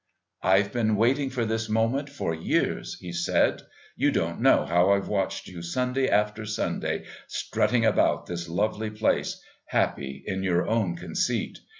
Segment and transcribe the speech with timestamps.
[0.41, 3.61] "I've been waiting for this moment for years," he said;
[3.95, 9.39] "you don't know how I've watched you Sunday after Sunday strutting about this lovely place,
[9.67, 11.59] happy in your own conceit.